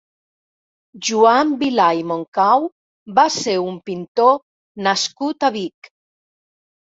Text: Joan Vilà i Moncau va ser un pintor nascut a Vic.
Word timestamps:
Joan 1.09 1.51
Vilà 1.59 1.89
i 1.99 2.01
Moncau 2.11 2.65
va 3.19 3.27
ser 3.35 3.53
un 3.67 3.77
pintor 3.91 4.41
nascut 4.89 5.47
a 5.47 5.53
Vic. 5.59 5.93